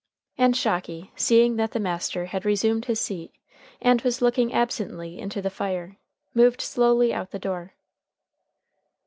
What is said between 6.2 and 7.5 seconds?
moved slowly out the